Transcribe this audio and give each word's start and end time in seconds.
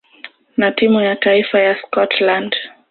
na 0.57 0.71
timu 0.71 1.01
ya 1.01 1.15
taifa 1.15 1.59
ya 1.59 1.77
Scotland. 1.81 2.55